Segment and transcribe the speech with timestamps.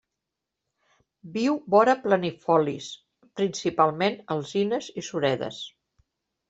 [1.35, 2.89] Viu vora planifolis,
[3.43, 5.63] principalment alzines i suredes.